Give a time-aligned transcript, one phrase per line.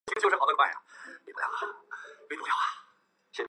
[0.01, 0.01] 加伯维尔是位于美国加利福尼亚州洪堡县的一个人口普查指
[2.29, 2.49] 定地区。